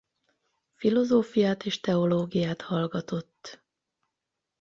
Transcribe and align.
Filozófiát 0.73 1.65
és 1.65 1.79
teológiát 1.79 2.61
hallgatott. 2.61 3.63